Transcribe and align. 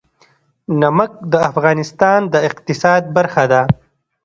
نمک 0.79 1.11
د 1.31 1.33
افغانستان 1.49 2.19
د 2.33 2.35
اقتصاد 2.49 3.01
برخه 3.15 3.43
ده. 3.51 3.61